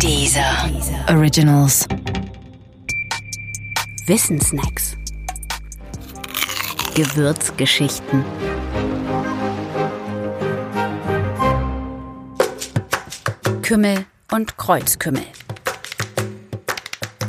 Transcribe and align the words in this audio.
Dieser 0.00 0.70
Originals. 1.08 1.86
Wissensnacks. 4.06 4.96
Gewürzgeschichten. 6.94 8.24
Kümmel 13.62 14.04
und 14.30 14.58
Kreuzkümmel. 14.58 15.22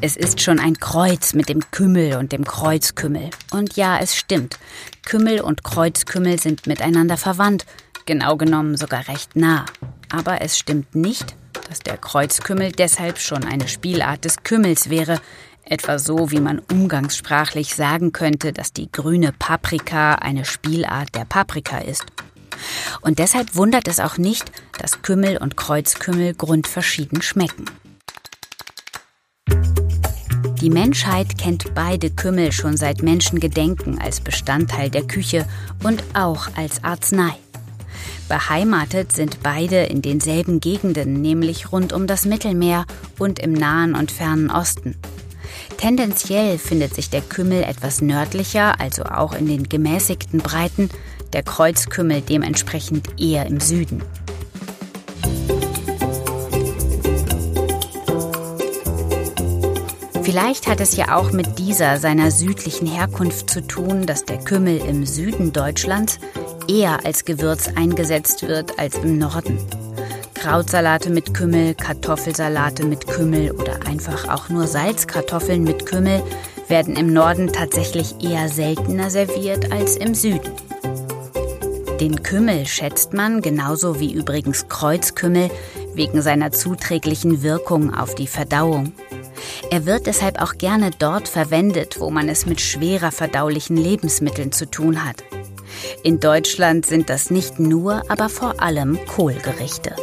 Es 0.00 0.16
ist 0.16 0.40
schon 0.40 0.58
ein 0.58 0.78
Kreuz 0.78 1.34
mit 1.34 1.48
dem 1.48 1.60
Kümmel 1.70 2.16
und 2.16 2.32
dem 2.32 2.44
Kreuzkümmel. 2.44 3.30
Und 3.52 3.76
ja, 3.76 3.98
es 3.98 4.16
stimmt. 4.16 4.58
Kümmel 5.04 5.40
und 5.40 5.62
Kreuzkümmel 5.62 6.38
sind 6.38 6.66
miteinander 6.66 7.16
verwandt, 7.16 7.66
genau 8.06 8.36
genommen 8.36 8.76
sogar 8.76 9.06
recht 9.08 9.36
nah. 9.36 9.66
Aber 10.10 10.40
es 10.40 10.58
stimmt 10.58 10.94
nicht, 10.94 11.36
dass 11.72 11.78
der 11.78 11.96
Kreuzkümmel 11.96 12.70
deshalb 12.70 13.18
schon 13.18 13.44
eine 13.44 13.66
Spielart 13.66 14.26
des 14.26 14.42
Kümmels 14.42 14.90
wäre, 14.90 15.22
etwa 15.64 15.98
so 15.98 16.30
wie 16.30 16.40
man 16.40 16.58
umgangssprachlich 16.58 17.74
sagen 17.74 18.12
könnte, 18.12 18.52
dass 18.52 18.74
die 18.74 18.92
grüne 18.92 19.32
Paprika 19.32 20.16
eine 20.16 20.44
Spielart 20.44 21.14
der 21.14 21.24
Paprika 21.24 21.78
ist. 21.78 22.04
Und 23.00 23.18
deshalb 23.18 23.56
wundert 23.56 23.88
es 23.88 24.00
auch 24.00 24.18
nicht, 24.18 24.52
dass 24.78 25.00
Kümmel 25.00 25.38
und 25.38 25.56
Kreuzkümmel 25.56 26.34
grundverschieden 26.34 27.22
schmecken. 27.22 27.64
Die 30.60 30.68
Menschheit 30.68 31.38
kennt 31.38 31.74
beide 31.74 32.10
Kümmel 32.10 32.52
schon 32.52 32.76
seit 32.76 33.02
Menschengedenken 33.02 33.98
als 33.98 34.20
Bestandteil 34.20 34.90
der 34.90 35.06
Küche 35.06 35.46
und 35.82 36.04
auch 36.12 36.48
als 36.54 36.84
Arznei. 36.84 37.41
Beheimatet 38.28 39.12
sind 39.12 39.42
beide 39.42 39.84
in 39.84 40.02
denselben 40.02 40.60
Gegenden, 40.60 41.20
nämlich 41.20 41.72
rund 41.72 41.92
um 41.92 42.06
das 42.06 42.24
Mittelmeer 42.24 42.86
und 43.18 43.38
im 43.38 43.52
Nahen 43.52 43.94
und 43.94 44.10
Fernen 44.10 44.50
Osten. 44.50 44.96
Tendenziell 45.76 46.58
findet 46.58 46.94
sich 46.94 47.10
der 47.10 47.22
Kümmel 47.22 47.62
etwas 47.62 48.00
nördlicher, 48.00 48.80
also 48.80 49.04
auch 49.04 49.34
in 49.34 49.46
den 49.46 49.68
gemäßigten 49.68 50.40
Breiten, 50.40 50.90
der 51.32 51.42
Kreuzkümmel 51.42 52.20
dementsprechend 52.20 53.20
eher 53.20 53.46
im 53.46 53.60
Süden. 53.60 54.02
Vielleicht 60.22 60.66
hat 60.66 60.80
es 60.80 60.96
ja 60.96 61.16
auch 61.16 61.32
mit 61.32 61.58
dieser 61.58 61.98
seiner 61.98 62.30
südlichen 62.30 62.86
Herkunft 62.86 63.50
zu 63.50 63.60
tun, 63.66 64.06
dass 64.06 64.24
der 64.24 64.38
Kümmel 64.38 64.78
im 64.78 65.04
Süden 65.04 65.52
Deutschlands 65.52 66.20
eher 66.68 67.04
als 67.04 67.24
Gewürz 67.24 67.68
eingesetzt 67.74 68.46
wird 68.46 68.78
als 68.78 68.96
im 68.96 69.18
Norden. 69.18 69.58
Krautsalate 70.34 71.10
mit 71.10 71.34
Kümmel, 71.34 71.74
Kartoffelsalate 71.74 72.84
mit 72.84 73.06
Kümmel 73.06 73.52
oder 73.52 73.86
einfach 73.86 74.28
auch 74.28 74.48
nur 74.48 74.66
Salzkartoffeln 74.66 75.62
mit 75.62 75.86
Kümmel 75.86 76.22
werden 76.68 76.96
im 76.96 77.12
Norden 77.12 77.52
tatsächlich 77.52 78.24
eher 78.24 78.48
seltener 78.48 79.10
serviert 79.10 79.70
als 79.70 79.96
im 79.96 80.14
Süden. 80.14 80.50
Den 82.00 82.22
Kümmel 82.24 82.66
schätzt 82.66 83.12
man, 83.12 83.42
genauso 83.42 84.00
wie 84.00 84.12
übrigens 84.12 84.68
Kreuzkümmel, 84.68 85.50
wegen 85.94 86.22
seiner 86.22 86.50
zuträglichen 86.50 87.42
Wirkung 87.42 87.94
auf 87.94 88.14
die 88.16 88.26
Verdauung. 88.26 88.92
Er 89.70 89.86
wird 89.86 90.06
deshalb 90.06 90.40
auch 90.40 90.54
gerne 90.58 90.90
dort 90.98 91.28
verwendet, 91.28 92.00
wo 92.00 92.10
man 92.10 92.28
es 92.28 92.46
mit 92.46 92.60
schwerer 92.60 93.12
verdaulichen 93.12 93.76
Lebensmitteln 93.76 94.50
zu 94.50 94.68
tun 94.68 95.04
hat. 95.04 95.22
In 96.02 96.20
Deutschland 96.20 96.86
sind 96.86 97.10
das 97.10 97.30
nicht 97.30 97.58
nur, 97.58 98.02
aber 98.10 98.28
vor 98.28 98.60
allem 98.60 98.98
Kohlgerichte. 99.06 99.94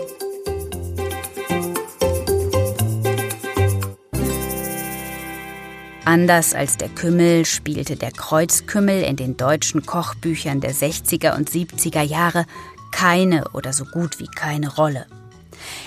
Anders 6.10 6.56
als 6.56 6.78
der 6.78 6.90
Kümmel 6.90 7.46
spielte 7.46 7.96
der 7.96 8.12
Kreuzkümmel 8.12 9.04
in 9.04 9.16
den 9.16 9.38
deutschen 9.38 9.86
Kochbüchern 9.86 10.60
der 10.60 10.74
60er 10.74 11.38
und 11.38 11.52
70er 11.52 12.02
Jahre 12.02 12.46
keine 12.92 13.48
oder 13.54 13.74
so 13.74 13.86
gut 13.86 14.20
wie 14.20 14.26
keine 14.26 14.74
Rolle. 14.74 15.06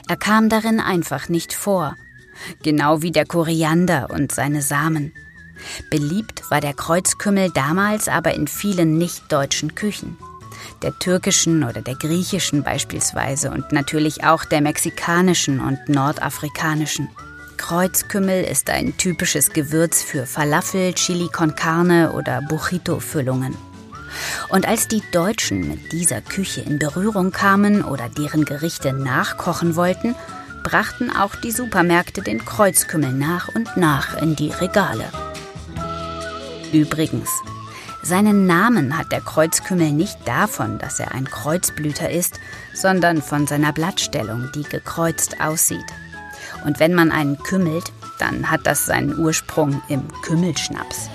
Er 0.08 0.16
kam 0.16 0.48
darin 0.48 0.78
einfach 0.78 1.28
nicht 1.28 1.52
vor, 1.52 1.96
genau 2.62 3.02
wie 3.02 3.10
der 3.10 3.26
Koriander 3.26 4.10
und 4.10 4.30
seine 4.30 4.62
Samen. 4.62 5.12
Beliebt 5.90 6.50
war 6.50 6.60
der 6.60 6.74
Kreuzkümmel 6.74 7.50
damals 7.50 8.08
aber 8.08 8.34
in 8.34 8.48
vielen 8.48 8.98
nicht-deutschen 8.98 9.74
Küchen. 9.74 10.16
Der 10.82 10.98
türkischen 10.98 11.64
oder 11.64 11.80
der 11.80 11.94
griechischen 11.94 12.62
beispielsweise 12.62 13.50
und 13.50 13.72
natürlich 13.72 14.24
auch 14.24 14.44
der 14.44 14.60
mexikanischen 14.60 15.60
und 15.60 15.88
nordafrikanischen. 15.88 17.08
Kreuzkümmel 17.56 18.44
ist 18.44 18.70
ein 18.70 18.96
typisches 18.96 19.50
Gewürz 19.52 20.02
für 20.02 20.26
Falafel, 20.26 20.94
Chili 20.94 21.28
con 21.28 21.54
Carne 21.54 22.12
oder 22.12 22.42
Burrito-Füllungen. 22.42 23.56
Und 24.48 24.66
als 24.66 24.88
die 24.88 25.02
Deutschen 25.12 25.68
mit 25.68 25.92
dieser 25.92 26.20
Küche 26.20 26.60
in 26.60 26.78
Berührung 26.78 27.30
kamen 27.30 27.82
oder 27.84 28.08
deren 28.08 28.44
Gerichte 28.44 28.92
nachkochen 28.92 29.76
wollten, 29.76 30.14
brachten 30.64 31.10
auch 31.10 31.34
die 31.36 31.50
Supermärkte 31.50 32.22
den 32.22 32.44
Kreuzkümmel 32.44 33.12
nach 33.12 33.48
und 33.54 33.76
nach 33.76 34.20
in 34.20 34.36
die 34.36 34.50
Regale. 34.50 35.04
Übrigens, 36.72 37.28
seinen 38.02 38.46
Namen 38.46 38.96
hat 38.96 39.12
der 39.12 39.20
Kreuzkümmel 39.20 39.92
nicht 39.92 40.16
davon, 40.26 40.78
dass 40.78 40.98
er 40.98 41.12
ein 41.12 41.26
Kreuzblüter 41.26 42.10
ist, 42.10 42.40
sondern 42.74 43.20
von 43.20 43.46
seiner 43.46 43.72
Blattstellung, 43.72 44.50
die 44.54 44.62
gekreuzt 44.62 45.40
aussieht. 45.40 45.84
Und 46.64 46.80
wenn 46.80 46.94
man 46.94 47.12
einen 47.12 47.38
kümmelt, 47.38 47.92
dann 48.18 48.50
hat 48.50 48.66
das 48.66 48.86
seinen 48.86 49.18
Ursprung 49.18 49.82
im 49.88 50.02
Kümmelschnaps. 50.22 51.10